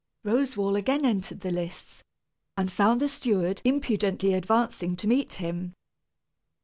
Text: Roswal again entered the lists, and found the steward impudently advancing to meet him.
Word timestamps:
Roswal 0.25 0.75
again 0.75 1.05
entered 1.05 1.41
the 1.41 1.51
lists, 1.51 2.03
and 2.57 2.71
found 2.71 2.99
the 3.01 3.07
steward 3.07 3.61
impudently 3.63 4.33
advancing 4.33 4.95
to 4.95 5.07
meet 5.07 5.33
him. 5.33 5.75